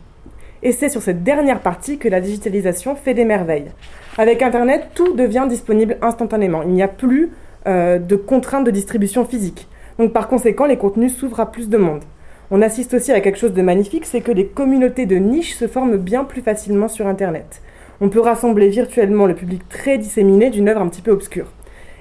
Et 0.64 0.72
c'est 0.72 0.88
sur 0.88 1.00
cette 1.00 1.22
dernière 1.22 1.60
partie 1.60 1.98
que 1.98 2.08
la 2.08 2.20
digitalisation 2.20 2.96
fait 2.96 3.14
des 3.14 3.24
merveilles. 3.24 3.70
Avec 4.18 4.42
Internet, 4.42 4.88
tout 4.96 5.14
devient 5.14 5.46
disponible 5.48 5.96
instantanément. 6.02 6.62
Il 6.62 6.70
n'y 6.70 6.82
a 6.82 6.88
plus 6.88 7.30
euh, 7.68 8.00
de 8.00 8.16
contraintes 8.16 8.66
de 8.66 8.72
distribution 8.72 9.24
physique. 9.24 9.68
Donc 9.98 10.12
par 10.12 10.28
conséquent, 10.28 10.66
les 10.66 10.76
contenus 10.76 11.16
s'ouvrent 11.16 11.40
à 11.40 11.50
plus 11.50 11.68
de 11.68 11.78
monde. 11.78 12.02
On 12.50 12.62
assiste 12.62 12.94
aussi 12.94 13.12
à 13.12 13.20
quelque 13.20 13.38
chose 13.38 13.54
de 13.54 13.62
magnifique, 13.62 14.04
c'est 14.04 14.20
que 14.20 14.30
les 14.30 14.46
communautés 14.46 15.06
de 15.06 15.16
niche 15.16 15.56
se 15.56 15.66
forment 15.66 15.96
bien 15.96 16.24
plus 16.24 16.42
facilement 16.42 16.88
sur 16.88 17.06
Internet. 17.06 17.60
On 18.00 18.08
peut 18.08 18.20
rassembler 18.20 18.68
virtuellement 18.68 19.26
le 19.26 19.34
public 19.34 19.68
très 19.68 19.98
disséminé 19.98 20.50
d'une 20.50 20.68
œuvre 20.68 20.82
un 20.82 20.88
petit 20.88 21.02
peu 21.02 21.10
obscure. 21.10 21.46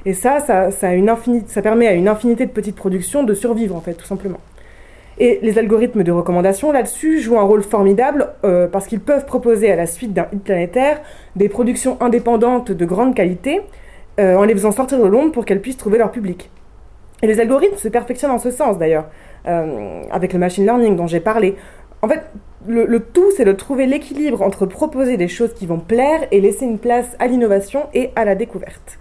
Et 0.06 0.14
ça, 0.14 0.40
ça, 0.40 1.62
permet 1.64 1.88
à 1.88 1.94
une 1.94 2.08
infinité 2.08 2.46
de 2.46 2.52
petites 2.52 2.76
productions 2.76 3.24
de 3.24 3.34
survivre, 3.34 3.76
en 3.76 3.82
fait, 3.82 3.96
tout 3.96 4.06
simplement. 4.06 4.40
Et 5.18 5.40
les 5.42 5.58
algorithmes 5.58 6.04
de 6.04 6.12
recommandation 6.12 6.72
là-dessus 6.72 7.22
jouent 7.22 7.40
un 7.40 7.44
rôle 7.44 7.64
formidable 7.64 8.28
euh, 8.44 8.68
parce 8.68 8.86
qu'ils 8.86 9.00
peuvent 9.00 9.26
proposer 9.26 9.72
à 9.72 9.76
la 9.76 9.88
suite 9.88 10.14
d'un 10.14 10.28
hit 10.32 10.44
planétaire 10.44 11.02
des 11.38 11.48
productions 11.48 11.98
indépendantes 12.02 12.72
de 12.72 12.86
grande 12.86 13.16
qualité 13.16 13.62
euh, 14.20 14.36
en 14.36 14.44
les 14.44 14.54
faisant 14.54 14.72
sortir 14.72 15.02
de 15.02 15.08
l'ombre 15.08 15.32
pour 15.32 15.46
qu'elles 15.46 15.62
puissent 15.62 15.78
trouver 15.78 15.98
leur 15.98 16.12
public. 16.12 16.52
Et 17.26 17.28
les 17.28 17.40
algorithmes 17.40 17.78
se 17.78 17.88
perfectionnent 17.88 18.30
en 18.30 18.38
ce 18.38 18.52
sens 18.52 18.78
d'ailleurs, 18.78 19.06
euh, 19.48 20.04
avec 20.12 20.32
le 20.32 20.38
machine 20.38 20.64
learning 20.64 20.96
dont 20.96 21.08
j'ai 21.08 21.20
parlé. 21.20 21.56
En 22.04 22.08
fait, 22.08 22.22
le, 22.68 23.00
tout, 23.00 23.32
c'est 23.36 23.46
de 23.46 23.52
trouver 23.52 23.88
l'équilibre 23.88 24.44
entre 24.44 24.68
proposer 24.68 25.18
des 25.18 25.28
choses 25.28 25.52
qui 25.56 25.66
vont 25.66 25.80
plaire 25.80 26.28
et 26.30 26.40
laisser 26.40 26.66
une 26.66 26.78
place 26.78 27.16
à 27.18 27.26
l'innovation 27.26 27.88
et 27.96 28.12
à 28.16 28.26
la 28.26 28.36
découverte. 28.36 29.00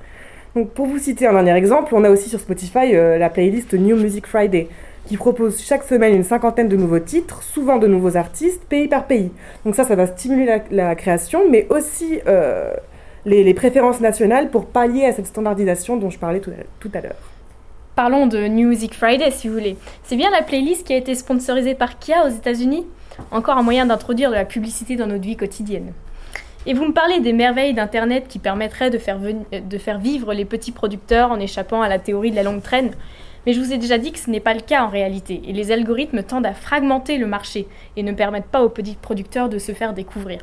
Donc, 0.57 0.71
pour 0.71 0.87
vous 0.87 0.97
citer 0.97 1.26
un 1.26 1.35
dernier 1.35 1.54
exemple, 1.54 1.95
on 1.95 2.02
a 2.02 2.09
aussi 2.09 2.31
sur 2.31 2.40
Spotify 2.40 2.93
la 2.93 3.28
playlist 3.28 3.75
New 3.75 3.97
Music 3.97 4.26
Friday 4.26 4.69
qui 5.04 5.19
propose 5.19 5.61
chaque 5.61 5.83
semaine 5.83 6.14
une 6.14 6.25
cinquantaine 6.25 6.69
de 6.69 6.76
nouveaux 6.78 7.00
titres, 7.00 7.43
souvent 7.43 7.76
de 7.76 7.87
nouveaux 7.87 8.16
artistes, 8.16 8.62
pays 8.71 8.88
par 8.88 9.07
pays. 9.07 9.33
Donc 9.66 9.75
ça, 9.75 9.85
ça 9.85 9.97
va 9.97 10.07
stimuler 10.07 10.62
la, 10.71 10.95
création, 10.95 11.43
mais 11.50 11.66
aussi 11.69 12.21
euh, 12.26 12.73
les, 13.26 13.52
préférences 13.52 14.00
nationales 14.00 14.49
pour 14.49 14.64
pallier 14.64 15.04
à 15.04 15.12
cette 15.12 15.26
standardisation 15.26 15.99
dont 15.99 16.09
je 16.09 16.19
parlais 16.19 16.40
tout 16.40 16.90
à 16.95 17.00
l'heure. 17.02 17.34
Parlons 17.97 18.27
de 18.27 18.49
New 18.49 18.71
Music 18.71 18.93
Friday, 18.93 19.31
si 19.31 19.47
vous 19.47 19.55
voulez. 19.55 19.77
C'est 20.03 20.17
bien 20.17 20.29
la 20.33 20.43
playlist 20.43 20.85
qui 20.85 20.93
a 20.93 20.97
été 20.97 21.15
sponsorisée 21.15 21.77
par 21.77 22.01
Kia 22.01 22.27
aux 22.27 22.29
États-Unis? 22.29 22.85
Encore 23.31 23.57
un 23.57 23.63
moyen 23.63 23.87
d'introduire 23.87 24.31
de 24.31 24.35
la 24.35 24.45
publicité 24.45 24.97
dans 24.97 25.07
notre 25.07 25.23
vie 25.23 25.37
quotidienne. 25.37 25.93
Et 26.67 26.75
vous 26.75 26.87
me 26.87 26.93
parlez 26.93 27.21
des 27.21 27.33
merveilles 27.33 27.73
d'Internet 27.73 28.27
qui 28.27 28.41
permettraient 28.41 28.91
faire, 28.99 29.21
de 29.21 29.79
faire 29.79 29.99
vivre 30.01 30.35
les 30.35 30.45
petits 30.45 30.73
producteurs 30.73 31.31
en 31.31 31.39
échappant 31.39 31.83
à 31.83 31.89
la 31.89 32.01
théorie 32.01 32.33
de 32.33 32.37
la 32.37 32.43
longue 32.43 32.63
traîne. 32.63 32.91
Mais 33.47 33.53
je 33.53 33.61
vous 33.61 33.73
ai 33.73 33.79
déjà 33.79 33.97
dit 33.97 34.11
que 34.11 34.19
ce 34.19 34.29
n'est 34.29 34.41
pas 34.41 34.55
le 34.55 34.61
cas 34.61 34.83
en 34.83 34.89
réalité, 34.89 35.41
et 35.47 35.53
les 35.53 35.71
algorithmes 35.71 36.25
tendent 36.25 36.47
à 36.47 36.55
fragmenter 36.55 37.17
le 37.17 37.29
marché 37.29 37.69
et 37.97 38.03
ne 38.03 38.11
permettent 38.11 38.47
pas 38.47 38.65
aux 38.65 38.71
petits 38.71 38.99
producteurs 39.01 39.49
de 39.49 39.59
se 39.59 39.71
faire 39.71 39.95
découvrir. 39.95 40.41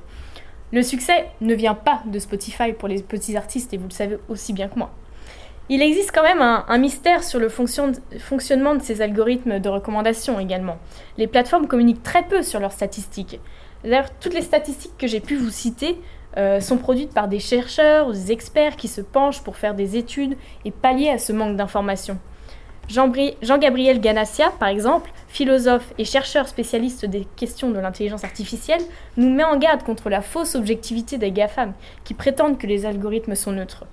Le 0.72 0.84
succès 0.84 1.26
ne 1.42 1.54
vient 1.54 1.74
pas 1.74 2.02
de 2.06 2.18
Spotify 2.18 2.72
pour 2.72 2.88
les 2.88 3.02
petits 3.02 3.36
artistes, 3.36 3.74
et 3.74 3.78
vous 3.78 3.90
le 3.90 3.94
savez 3.94 4.20
aussi 4.30 4.54
bien 4.54 4.70
que 4.70 4.80
moi. 4.80 4.92
Il 5.70 5.82
existe 5.82 6.12
quand 6.14 6.24
même 6.24 6.42
un, 6.42 6.78
mystère 6.78 7.24
sur 7.24 7.40
le 7.40 7.48
fonctionnement 7.48 8.76
de 8.76 8.82
ces 8.82 9.02
algorithmes 9.02 9.60
de 9.60 9.70
recommandation 9.70 10.40
également. 10.40 10.78
Les 11.18 11.28
plateformes 11.28 11.68
communiquent 11.68 12.04
très 12.04 12.24
peu 12.24 12.44
sur 12.44 12.60
leurs 12.60 12.74
statistiques. 12.74 13.40
D'ailleurs, 13.84 14.10
toutes 14.20 14.34
les 14.34 14.42
statistiques 14.42 14.98
que 14.98 15.08
j'ai 15.08 15.22
pu 15.22 15.36
vous 15.36 15.50
citer 15.50 15.98
euh, 16.38 16.60
sont 16.60 16.78
produites 16.78 17.14
par 17.14 17.28
des 17.28 17.40
chercheurs 17.40 18.08
ou 18.08 18.12
des 18.12 18.32
experts 18.32 18.76
qui 18.76 18.88
se 18.88 19.02
penchent 19.02 19.44
pour 19.44 19.56
faire 19.56 19.74
des 19.74 19.98
études 19.98 20.38
et 20.66 20.72
pallier 20.72 21.10
à 21.10 21.18
ce 21.18 21.32
manque 21.32 21.56
d'informations. 21.56 22.18
Jean-Gabriel 22.90 24.02
Ganassia, 24.02 24.52
par 24.60 24.68
exemple, 24.68 25.12
philosophe 25.30 25.94
et 25.98 26.04
chercheur 26.04 26.48
spécialiste 26.50 27.06
des 27.06 27.26
questions 27.38 27.72
de 27.72 27.80
l'intelligence 27.80 28.26
artificielle, 28.26 28.82
nous 29.16 29.30
met 29.30 29.46
en 29.46 29.58
garde 29.58 29.84
contre 29.84 30.10
la 30.10 30.22
fausse 30.22 30.56
objectivité 30.56 31.18
des 31.18 31.32
GAFAM 31.32 31.74
qui 32.04 32.14
prétendent 32.14 32.58
que 32.58 32.68
les 32.68 32.86
algorithmes 32.86 33.36
sont 33.36 33.54
neutres. 33.54 33.86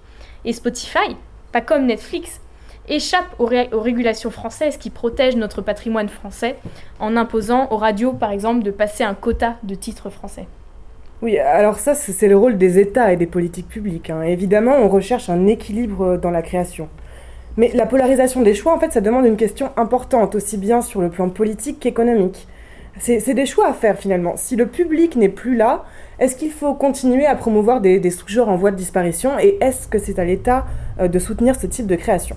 Et 0.44 0.52
Spotify, 0.52 1.16
pas 1.52 1.61
comme 1.61 1.87
Netflix, 1.87 2.40
échappe 2.88 3.26
aux, 3.38 3.47
régulations 3.47 4.31
françaises 4.31 4.76
qui 4.76 4.90
protègent 4.90 5.37
notre 5.37 5.62
patrimoine 5.62 6.09
français 6.09 6.57
en 7.00 7.17
imposant 7.17 7.69
aux 7.71 7.76
radios, 7.76 8.12
par 8.12 8.33
exemple, 8.33 8.62
de 8.62 8.71
passer 8.71 9.05
un 9.05 9.14
quota 9.14 9.57
de 9.62 9.75
titres 9.75 10.11
français. 10.11 10.47
Oui, 11.21 11.38
alors 11.38 11.78
ça, 11.78 11.95
c'est 11.95 12.28
le 12.28 12.37
rôle 12.37 12.59
des 12.59 12.78
États 12.78 13.12
et 13.12 13.17
des 13.17 13.26
politiques 13.26 13.69
publiques. 13.69 14.11
Hein. 14.11 14.23
Évidemment, 14.23 14.76
on 14.81 14.88
recherche 14.88 15.28
un 15.28 15.47
équilibre 15.47 16.17
dans 16.17 16.31
la 16.31 16.43
création. 16.43 16.88
Mais 17.57 17.73
la 17.75 17.87
polarisation 17.87 18.40
des 18.43 18.55
choix, 18.55 18.73
en 18.73 18.78
fait, 18.78 18.93
ça 18.93 19.00
demande 19.00 19.26
une 19.26 19.37
question 19.37 19.71
importante, 19.76 20.37
aussi 20.37 20.57
bien 20.57 20.81
sur 20.81 21.00
le 21.00 21.11
plan 21.11 21.28
politique 21.28 21.81
qu'économique. 21.81 22.47
C'est 22.99 23.35
des 23.35 23.47
choix 23.47 23.69
à 23.69 23.73
faire 23.73 23.97
finalement. 23.99 24.37
Si 24.37 24.57
le 24.57 24.67
public 24.67 25.17
n'est 25.17 25.28
plus 25.28 25.57
là, 25.57 25.85
est-ce 26.19 26.37
qu'il 26.37 26.50
faut 26.50 26.75
continuer 26.75 27.26
à 27.26 27.35
promouvoir 27.37 27.81
des, 27.81 28.11
sous-genres 28.11 28.49
en 28.49 28.57
voie 28.57 28.71
de 28.71 28.76
disparition 28.76 29.38
et 29.38 29.57
est-ce 29.61 29.87
que 29.87 29.99
c'est 29.99 30.19
à 30.19 30.25
l'État 30.25 30.67
euh, 31.00 31.09
de 31.09 31.19
soutenir 31.19 31.55
ce 31.55 31.67
type 31.67 31.87
de 31.87 31.97
création? 31.97 32.37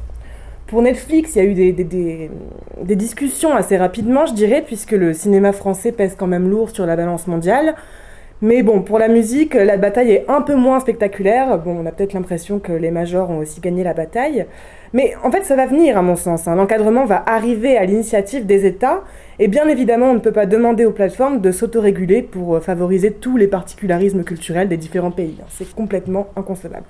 Pour 0.68 0.82
Netflix, 0.82 1.36
il 1.36 1.38
y 1.40 1.42
a 1.42 1.44
eu 1.46 1.54
des, 1.54 1.74
des, 1.74 2.96
discussions 2.96 3.54
assez 3.54 3.76
rapidement, 3.76 4.26
je 4.26 4.34
dirais, 4.34 4.64
puisque 4.66 4.92
le 4.92 5.14
cinéma 5.14 5.52
français 5.52 5.92
pèse 5.92 6.16
quand 6.18 6.28
même 6.28 6.50
lourd 6.50 6.70
sur 6.70 6.86
la 6.86 6.96
balance 6.96 7.28
mondiale. 7.28 7.76
Mais 8.44 8.64
bon, 8.64 8.82
pour 8.82 8.98
la 8.98 9.08
musique, 9.08 9.54
la 9.54 9.78
bataille 9.78 10.12
est 10.12 10.26
un 10.28 10.42
peu 10.42 10.56
moins 10.56 10.80
spectaculaire. 10.80 11.60
Bon, 11.60 11.78
on 11.80 11.86
a 11.86 11.92
peut-être 11.92 12.14
l'impression 12.14 12.58
que 12.58 12.72
les 12.72 12.90
majors 12.90 13.30
ont 13.30 13.38
aussi 13.38 13.62
gagné 13.62 13.84
la 13.84 13.94
bataille. 13.94 14.48
Mais 14.94 15.14
en 15.24 15.30
fait, 15.30 15.44
ça 15.44 15.56
va 15.56 15.68
venir, 15.68 15.96
à 15.96 16.02
mon 16.02 16.16
sens. 16.16 16.48
Hein. 16.48 16.56
L'encadrement 16.56 17.06
va 17.06 17.24
arriver 17.28 17.78
à 17.78 17.86
l'initiative 17.86 18.48
des 18.48 18.66
États. 18.66 19.04
Et 19.38 19.48
bien 19.48 19.68
évidemment, 19.68 20.08
on 20.08 20.16
ne 20.16 20.20
peut 20.20 20.32
pas 20.32 20.48
demander 20.48 20.86
aux 20.86 20.92
plateformes 20.92 21.40
de 21.40 21.52
s'autoréguler 21.52 22.24
pour 22.24 22.56
euh, 22.56 22.60
favoriser 22.62 23.12
tous 23.12 23.38
les 23.38 23.48
particularismes 23.48 24.24
culturels 24.24 24.68
des 24.68 24.78
différents 24.78 25.12
pays. 25.12 25.38
Hein. 25.40 25.46
C'est 25.50 25.76
complètement 25.76 26.28
inconcevable. 26.36 26.86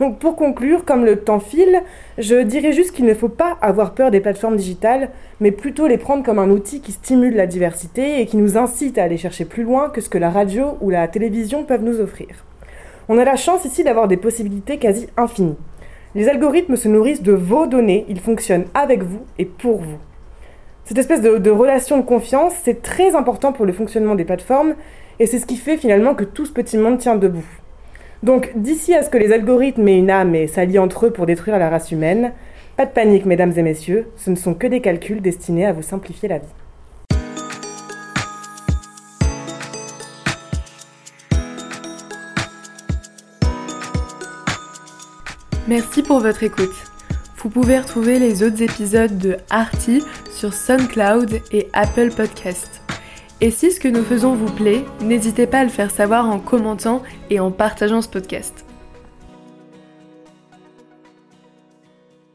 Donc 0.00 0.18
pour 0.18 0.36
conclure, 0.36 0.84
comme 0.84 1.04
le 1.04 1.16
temps 1.20 1.40
file, 1.40 1.82
je 2.18 2.36
dirais 2.36 2.72
juste 2.72 2.92
qu'il 2.92 3.06
ne 3.06 3.14
faut 3.14 3.28
pas 3.28 3.56
avoir 3.62 3.94
peur 3.94 4.10
des 4.10 4.20
plateformes 4.20 4.56
digitales, 4.56 5.10
mais 5.40 5.50
plutôt 5.50 5.86
les 5.86 5.98
prendre 5.98 6.22
comme 6.22 6.38
un 6.38 6.50
outil 6.50 6.80
qui 6.80 6.92
stimule 6.92 7.34
la 7.34 7.46
diversité 7.46 8.20
et 8.20 8.26
qui 8.26 8.36
nous 8.36 8.58
incite 8.58 8.98
à 8.98 9.04
aller 9.04 9.16
chercher 9.16 9.44
plus 9.44 9.62
loin 9.62 9.88
que 9.88 10.00
ce 10.00 10.10
que 10.10 10.18
la 10.18 10.30
radio 10.30 10.76
ou 10.80 10.90
la 10.90 11.08
télévision 11.08 11.64
peuvent 11.64 11.84
nous 11.84 12.00
offrir. 12.00 12.44
On 13.08 13.18
a 13.18 13.24
la 13.24 13.36
chance 13.36 13.64
ici 13.64 13.84
d'avoir 13.84 14.08
des 14.08 14.16
possibilités 14.16 14.78
quasi 14.78 15.06
infinies. 15.16 15.56
Les 16.14 16.28
algorithmes 16.28 16.76
se 16.76 16.88
nourrissent 16.88 17.22
de 17.22 17.32
vos 17.32 17.66
données, 17.66 18.04
ils 18.08 18.20
fonctionnent 18.20 18.66
avec 18.74 19.02
vous 19.02 19.20
et 19.38 19.44
pour 19.44 19.80
vous. 19.80 19.98
Cette 20.84 20.98
espèce 20.98 21.20
de, 21.20 21.50
relation 21.50 21.98
de 21.98 22.02
confiance, 22.02 22.52
c'est 22.62 22.80
très 22.80 23.16
important 23.16 23.52
pour 23.52 23.66
le 23.66 23.72
fonctionnement 23.72 24.14
des 24.14 24.24
plateformes, 24.24 24.74
et 25.18 25.26
c'est 25.26 25.38
ce 25.38 25.46
qui 25.46 25.56
fait 25.56 25.76
finalement 25.76 26.14
que 26.14 26.24
tout 26.24 26.46
ce 26.46 26.52
petit 26.52 26.78
monde 26.78 26.98
tient 26.98 27.16
debout. 27.16 27.44
Donc, 28.26 28.50
d'ici 28.56 28.92
à 28.92 29.04
ce 29.04 29.08
que 29.08 29.18
les 29.18 29.32
algorithmes 29.32 29.86
aient 29.86 29.98
une 29.98 30.10
âme 30.10 30.34
et 30.34 30.48
s'allient 30.48 30.80
entre 30.80 31.06
eux 31.06 31.12
pour 31.12 31.26
détruire 31.26 31.60
la 31.60 31.70
race 31.70 31.92
humaine, 31.92 32.32
pas 32.76 32.84
de 32.84 32.90
panique, 32.90 33.24
mesdames 33.24 33.52
et 33.56 33.62
messieurs, 33.62 34.08
ce 34.16 34.30
ne 34.30 34.34
sont 34.34 34.52
que 34.52 34.66
des 34.66 34.80
calculs 34.80 35.22
destinés 35.22 35.64
à 35.64 35.72
vous 35.72 35.82
simplifier 35.82 36.28
la 36.28 36.38
vie. 36.38 36.44
Merci 45.68 46.02
pour 46.02 46.18
votre 46.18 46.42
écoute. 46.42 46.74
Vous 47.36 47.48
pouvez 47.48 47.78
retrouver 47.78 48.18
les 48.18 48.42
autres 48.42 48.60
épisodes 48.60 49.18
de 49.18 49.36
Arty 49.50 50.02
sur 50.32 50.52
SoundCloud 50.52 51.42
et 51.52 51.68
Apple 51.74 52.10
Podcast. 52.10 52.82
Et 53.40 53.50
si 53.50 53.70
ce 53.70 53.80
que 53.80 53.88
nous 53.88 54.02
faisons 54.02 54.34
vous 54.34 54.50
plaît, 54.50 54.84
n'hésitez 55.02 55.46
pas 55.46 55.60
à 55.60 55.64
le 55.64 55.70
faire 55.70 55.90
savoir 55.90 56.28
en 56.28 56.38
commentant 56.38 57.02
et 57.28 57.38
en 57.38 57.50
partageant 57.50 58.00
ce 58.00 58.08
podcast. 58.08 58.65